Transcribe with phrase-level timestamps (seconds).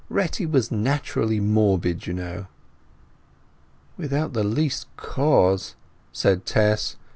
[0.09, 2.47] Retty was naturally morbid, you know."
[3.97, 5.75] "Without the least cause,"
[6.11, 6.95] said Tess.